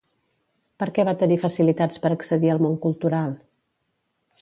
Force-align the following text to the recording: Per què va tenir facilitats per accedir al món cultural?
Per 0.83 0.87
què 0.95 1.05
va 1.09 1.13
tenir 1.25 1.37
facilitats 1.45 2.03
per 2.07 2.13
accedir 2.17 2.53
al 2.55 2.65
món 2.67 2.77
cultural? 2.87 3.41